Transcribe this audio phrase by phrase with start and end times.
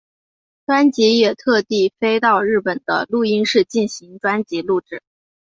[0.65, 4.99] 专辑也特地飞到日本的录音室进行专辑录制。